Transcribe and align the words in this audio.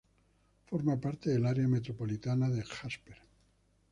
Forma 0.65 0.99
parte 0.99 1.29
del 1.29 1.45
área 1.45 1.67
micropolitana 1.67 2.49
de 2.49 2.63
Jasper. 2.63 3.17